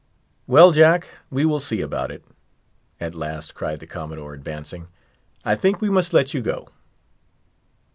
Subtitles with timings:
[0.47, 2.23] "Well, Jack, we will see about it,"
[2.99, 4.87] at last cried the Commodore, advancing.
[5.45, 6.69] "I think we must let you go."